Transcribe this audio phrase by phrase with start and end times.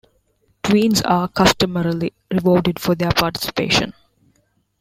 [0.63, 3.93] Twins are customarily rewarded for their participation.